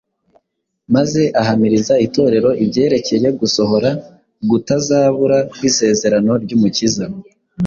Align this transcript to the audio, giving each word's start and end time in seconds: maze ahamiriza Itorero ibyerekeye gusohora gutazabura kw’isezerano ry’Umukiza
maze 0.95 1.21
ahamiriza 1.41 1.93
Itorero 2.05 2.49
ibyerekeye 2.63 3.27
gusohora 3.39 3.89
gutazabura 4.49 5.37
kw’isezerano 5.51 6.31
ry’Umukiza 6.43 7.05